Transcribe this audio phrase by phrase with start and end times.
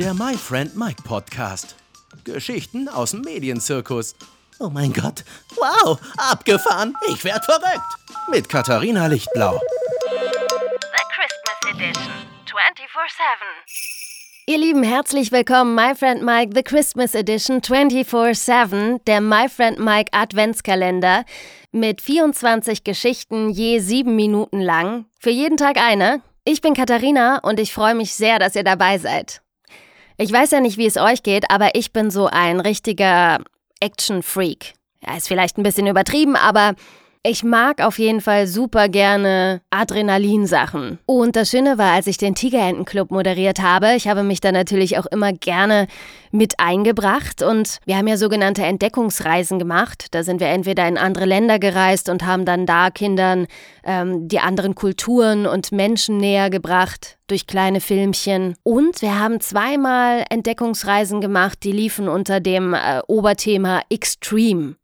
[0.00, 1.76] Der My Friend Mike Podcast.
[2.24, 4.14] Geschichten aus dem Medienzirkus.
[4.58, 5.24] Oh mein Gott.
[5.56, 6.94] Wow, abgefahren.
[7.10, 7.84] Ich werd verrückt.
[8.30, 9.60] Mit Katharina Lichtblau.
[9.60, 12.12] The Christmas Edition.
[12.46, 12.54] 24-7.
[14.46, 20.12] Ihr Lieben, herzlich willkommen, My Friend Mike, The Christmas Edition 24-7, der My Friend Mike
[20.12, 21.26] Adventskalender
[21.72, 25.04] mit 24 Geschichten je sieben Minuten lang.
[25.18, 26.22] Für jeden Tag eine.
[26.46, 29.42] Ich bin Katharina und ich freue mich sehr, dass ihr dabei seid.
[30.20, 33.38] Ich weiß ja nicht, wie es euch geht, aber ich bin so ein richtiger
[33.80, 34.74] Action-Freak.
[35.02, 36.74] Ja, ist vielleicht ein bisschen übertrieben, aber
[37.22, 40.98] ich mag auf jeden Fall super gerne Adrenalinsachen.
[41.04, 44.96] Und das Schöne war, als ich den Tigerentenclub moderiert habe, ich habe mich da natürlich
[44.96, 45.86] auch immer gerne
[46.32, 50.06] mit eingebracht und wir haben ja sogenannte Entdeckungsreisen gemacht.
[50.12, 53.48] Da sind wir entweder in andere Länder gereist und haben dann da Kindern
[53.84, 58.54] ähm, die anderen Kulturen und Menschen näher gebracht durch kleine Filmchen.
[58.62, 64.76] Und wir haben zweimal Entdeckungsreisen gemacht, die liefen unter dem äh, Oberthema Extreme.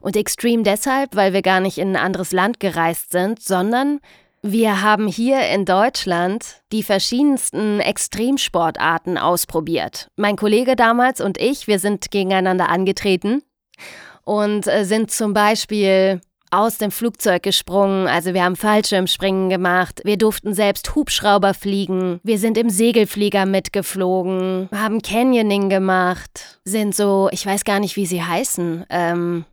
[0.00, 4.00] Und extrem deshalb, weil wir gar nicht in ein anderes Land gereist sind, sondern
[4.42, 10.08] wir haben hier in Deutschland die verschiedensten Extremsportarten ausprobiert.
[10.16, 13.42] Mein Kollege damals und ich, wir sind gegeneinander angetreten
[14.24, 16.20] und äh, sind zum Beispiel
[16.52, 22.38] aus dem Flugzeug gesprungen, also wir haben Fallschirmspringen gemacht, wir durften selbst Hubschrauber fliegen, wir
[22.38, 28.22] sind im Segelflieger mitgeflogen, haben Canyoning gemacht, sind so, ich weiß gar nicht, wie sie
[28.22, 29.44] heißen, ähm,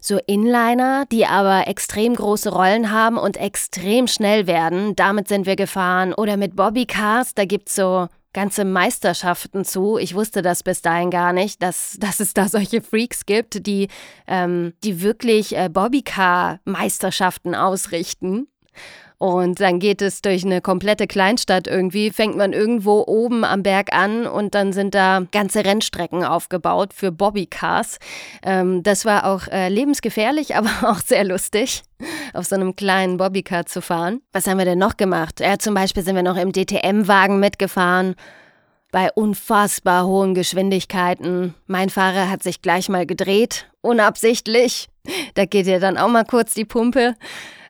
[0.00, 4.96] so Inliner, die aber extrem große Rollen haben und extrem schnell werden.
[4.96, 6.12] Damit sind wir gefahren.
[6.12, 9.98] Oder mit Bobbycars, da gibt's so ganze Meisterschaften zu.
[9.98, 13.88] Ich wusste das bis dahin gar nicht, dass, dass es da solche Freaks gibt, die,
[14.26, 18.46] ähm, die wirklich äh, Bobbycar-Meisterschaften ausrichten.
[19.20, 23.92] Und dann geht es durch eine komplette Kleinstadt irgendwie, fängt man irgendwo oben am Berg
[23.92, 27.98] an und dann sind da ganze Rennstrecken aufgebaut für Bobbycars.
[28.42, 31.82] Ähm, das war auch äh, lebensgefährlich, aber auch sehr lustig,
[32.32, 34.22] auf so einem kleinen Bobbycar zu fahren.
[34.32, 35.40] Was haben wir denn noch gemacht?
[35.40, 38.14] Ja, zum Beispiel sind wir noch im DTM-Wagen mitgefahren
[38.90, 41.54] bei unfassbar hohen Geschwindigkeiten.
[41.66, 44.88] Mein Fahrer hat sich gleich mal gedreht, unabsichtlich.
[45.34, 47.16] Da geht ja dann auch mal kurz die Pumpe.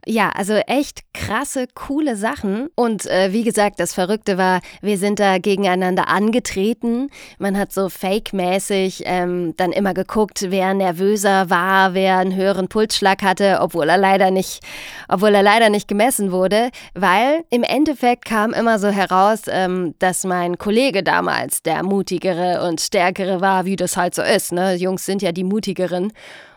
[0.06, 2.68] Ja, also echt krasse, coole Sachen.
[2.74, 7.10] Und äh, wie gesagt, das Verrückte war, wir sind da gegeneinander angetreten.
[7.38, 13.22] Man hat so fake-mäßig ähm, dann immer geguckt, wer nervöser war, wer einen höheren Pulsschlag
[13.22, 14.62] hatte, obwohl er leider nicht,
[15.08, 20.24] obwohl er leider nicht gemessen wurde, weil im Endeffekt kam immer so heraus, ähm, dass
[20.24, 24.52] mein Kollege damals der mutigere und stärkere war, wie das halt so ist.
[24.52, 24.76] Ne?
[24.76, 26.10] Jungs sind ja die mutigeren.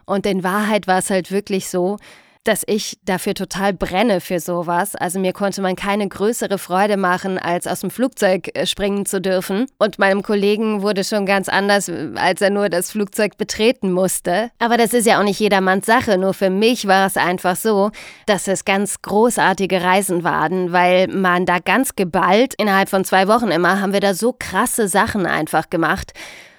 [0.05, 1.97] Und in Wahrheit war es halt wirklich so,
[2.43, 4.95] dass ich dafür total brenne für sowas.
[4.95, 9.21] Also mir konnte man keine größere Freude machen, als aus dem Flugzeug äh, springen zu
[9.21, 9.67] dürfen.
[9.77, 14.51] Und meinem Kollegen wurde schon ganz anders, als er nur das Flugzeug betreten musste.
[14.59, 16.17] Aber das ist ja auch nicht jedermanns Sache.
[16.17, 17.91] Nur für mich war es einfach so,
[18.25, 23.49] dass es ganz großartige Reisen waren, weil man da ganz geballt, innerhalb von zwei Wochen
[23.49, 26.13] immer, haben wir da so krasse Sachen einfach gemacht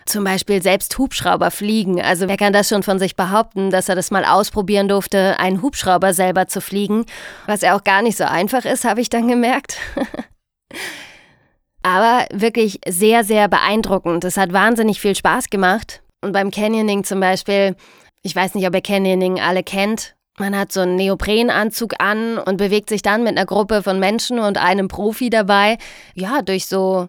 [0.06, 2.00] zum Beispiel selbst Hubschrauber fliegen.
[2.00, 5.62] Also wer kann das schon von sich behaupten, dass er das mal ausprobieren durfte, einen
[5.62, 7.06] Hubschrauber selber zu fliegen?
[7.46, 9.78] Was ja auch gar nicht so einfach ist, habe ich dann gemerkt.
[11.82, 14.24] Aber wirklich sehr, sehr beeindruckend.
[14.24, 16.02] Es hat wahnsinnig viel Spaß gemacht.
[16.22, 17.76] Und beim Canyoning zum Beispiel,
[18.22, 20.16] ich weiß nicht, ob ihr Canyoning alle kennt.
[20.38, 24.38] Man hat so einen Neoprenanzug an und bewegt sich dann mit einer Gruppe von Menschen
[24.38, 25.78] und einem Profi dabei,
[26.14, 27.08] ja, durch so,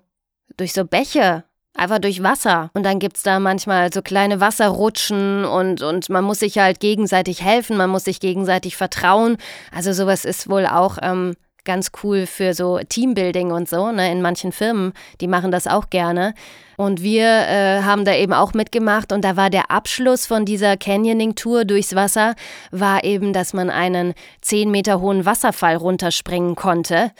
[0.58, 1.46] durch so Bäche
[1.78, 2.70] Einfach durch Wasser.
[2.74, 6.80] Und dann gibt es da manchmal so kleine Wasserrutschen und, und man muss sich halt
[6.80, 9.36] gegenseitig helfen, man muss sich gegenseitig vertrauen.
[9.74, 11.36] Also sowas ist wohl auch ähm,
[11.66, 13.92] ganz cool für so Teambuilding und so.
[13.92, 14.10] Ne?
[14.10, 16.34] In manchen Firmen, die machen das auch gerne.
[16.78, 20.78] Und wir äh, haben da eben auch mitgemacht und da war der Abschluss von dieser
[20.78, 22.36] Canyoning-Tour durchs Wasser,
[22.72, 27.12] war eben, dass man einen 10 Meter hohen Wasserfall runterspringen konnte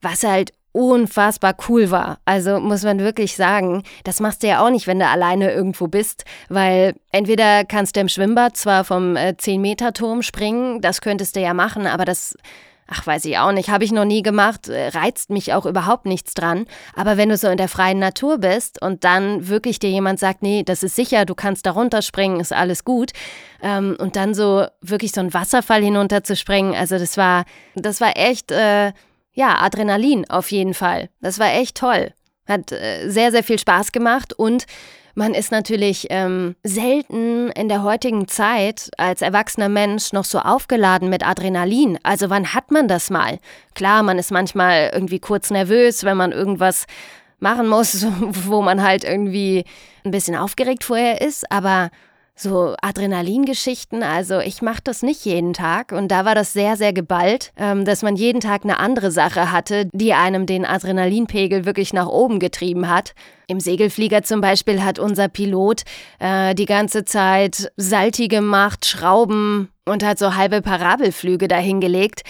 [0.00, 2.18] was halt unfassbar cool war.
[2.24, 5.88] Also muss man wirklich sagen, das machst du ja auch nicht, wenn du alleine irgendwo
[5.88, 11.40] bist, weil entweder kannst du im Schwimmbad zwar vom äh, 10-Meter-Turm springen, das könntest du
[11.40, 12.36] ja machen, aber das
[12.90, 16.06] ach, weiß ich auch nicht, habe ich noch nie gemacht, äh, reizt mich auch überhaupt
[16.06, 16.64] nichts dran.
[16.94, 20.42] Aber wenn du so in der freien Natur bist und dann wirklich dir jemand sagt,
[20.42, 23.10] nee, das ist sicher, du kannst da runterspringen, ist alles gut.
[23.62, 28.52] Ähm, und dann so wirklich so einen Wasserfall hinunterzuspringen, also das war, das war echt,
[28.52, 28.92] äh,
[29.38, 31.10] ja, Adrenalin auf jeden Fall.
[31.20, 32.12] Das war echt toll.
[32.48, 34.66] Hat äh, sehr, sehr viel Spaß gemacht und
[35.14, 41.08] man ist natürlich ähm, selten in der heutigen Zeit als erwachsener Mensch noch so aufgeladen
[41.08, 42.00] mit Adrenalin.
[42.02, 43.38] Also wann hat man das mal?
[43.76, 46.86] Klar, man ist manchmal irgendwie kurz nervös, wenn man irgendwas
[47.38, 49.64] machen muss, wo man halt irgendwie
[50.04, 51.90] ein bisschen aufgeregt vorher ist, aber
[52.40, 54.02] so Adrenalingeschichten.
[54.02, 57.84] Also ich mache das nicht jeden Tag und da war das sehr, sehr geballt, ähm,
[57.84, 62.38] dass man jeden Tag eine andere Sache hatte, die einem den Adrenalinpegel wirklich nach oben
[62.38, 63.14] getrieben hat.
[63.46, 65.82] Im Segelflieger zum Beispiel hat unser Pilot
[66.18, 72.22] äh, die ganze Zeit Salti gemacht, Schrauben und hat so halbe Parabelflüge dahingelegt.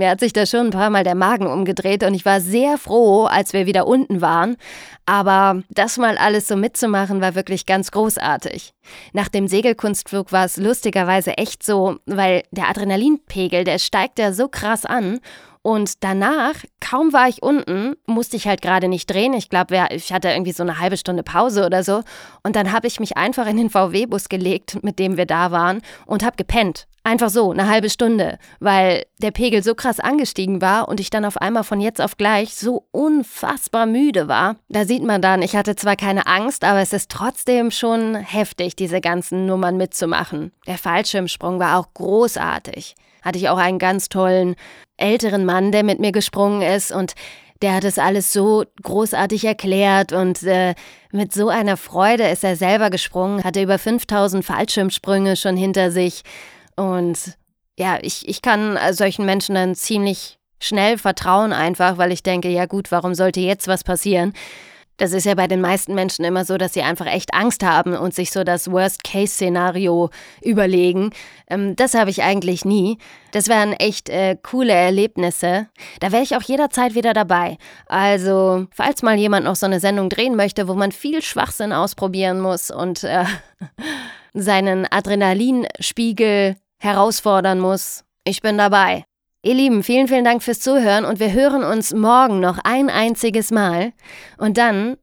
[0.00, 2.78] Mir hat sich da schon ein paar Mal der Magen umgedreht und ich war sehr
[2.78, 4.56] froh, als wir wieder unten waren.
[5.04, 8.72] Aber das mal alles so mitzumachen, war wirklich ganz großartig.
[9.12, 14.48] Nach dem Segelkunstflug war es lustigerweise echt so, weil der Adrenalinpegel, der steigt ja so
[14.48, 15.20] krass an
[15.60, 19.34] und danach, kaum war ich unten, musste ich halt gerade nicht drehen.
[19.34, 22.02] Ich glaube, ich hatte irgendwie so eine halbe Stunde Pause oder so.
[22.42, 25.82] Und dann habe ich mich einfach in den VW-Bus gelegt, mit dem wir da waren,
[26.06, 26.86] und habe gepennt.
[27.02, 31.24] Einfach so, eine halbe Stunde, weil der Pegel so krass angestiegen war und ich dann
[31.24, 34.56] auf einmal von jetzt auf gleich so unfassbar müde war.
[34.68, 38.76] Da sieht man dann, ich hatte zwar keine Angst, aber es ist trotzdem schon heftig,
[38.76, 40.52] diese ganzen Nummern mitzumachen.
[40.66, 42.94] Der Fallschirmsprung war auch großartig.
[43.22, 44.54] Hatte ich auch einen ganz tollen
[44.98, 47.14] älteren Mann, der mit mir gesprungen ist und
[47.62, 50.74] der hat es alles so großartig erklärt und äh,
[51.12, 56.22] mit so einer Freude ist er selber gesprungen, hatte über 5000 Fallschirmsprünge schon hinter sich
[56.80, 57.36] und
[57.78, 62.64] ja, ich, ich kann solchen Menschen dann ziemlich schnell vertrauen einfach, weil ich denke, ja
[62.64, 64.32] gut, warum sollte jetzt was passieren?
[64.96, 67.94] Das ist ja bei den meisten Menschen immer so, dass sie einfach echt Angst haben
[67.94, 70.10] und sich so das Worst-Case-Szenario
[70.42, 71.10] überlegen.
[71.48, 72.98] Ähm, das habe ich eigentlich nie.
[73.32, 75.68] Das wären echt äh, coole Erlebnisse.
[76.00, 77.58] Da wäre ich auch jederzeit wieder dabei.
[77.86, 82.40] Also, falls mal jemand noch so eine Sendung drehen möchte, wo man viel Schwachsinn ausprobieren
[82.40, 83.24] muss und äh,
[84.34, 89.04] seinen Adrenalinspiegel herausfordern muss, ich bin dabei.
[89.42, 93.50] Ihr Lieben, vielen, vielen Dank fürs Zuhören und wir hören uns morgen noch ein einziges
[93.50, 93.92] Mal.
[94.36, 94.98] Und dann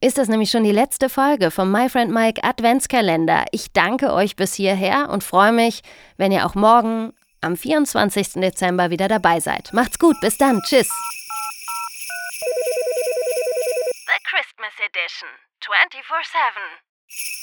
[0.00, 3.46] ist das nämlich schon die letzte Folge vom My Friend Mike Adventskalender.
[3.50, 5.82] Ich danke euch bis hierher und freue mich,
[6.16, 8.34] wenn ihr auch morgen am 24.
[8.34, 9.72] Dezember wieder dabei seid.
[9.72, 10.88] Macht's gut, bis dann, tschüss.
[14.06, 15.28] The Christmas Edition
[15.60, 17.39] 24-7